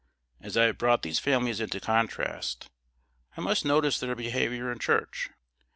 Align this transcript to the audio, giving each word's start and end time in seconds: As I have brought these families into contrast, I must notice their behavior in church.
As 0.39 0.57
I 0.57 0.63
have 0.63 0.79
brought 0.79 1.03
these 1.03 1.19
families 1.19 1.59
into 1.59 1.79
contrast, 1.79 2.71
I 3.37 3.41
must 3.41 3.65
notice 3.65 3.99
their 3.99 4.15
behavior 4.15 4.71
in 4.71 4.79
church. 4.79 5.29